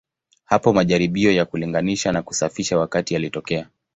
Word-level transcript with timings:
Hapo 0.45 0.73
majaribio 0.73 1.31
ya 1.31 1.45
kulinganisha 1.45 2.11
na 2.11 2.21
kusafisha 2.21 2.77
wakati 2.77 3.13
yalitokea. 3.13 3.69